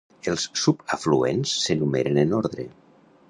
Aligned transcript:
Els 0.29 0.45
subafluents 0.61 1.53
s'enumeren 1.65 2.19
en 2.25 2.35
ordre. 2.41 2.67